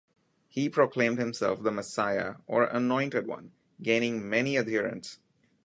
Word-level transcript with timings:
He 0.49 0.67
proclaimed 0.67 1.19
himself 1.19 1.61
the 1.61 1.69
Messiah 1.69 2.37
or 2.47 2.63
"anointed 2.63 3.27
one," 3.27 3.51
gaining 3.83 4.27
many 4.27 4.57
adherents. 4.57 5.19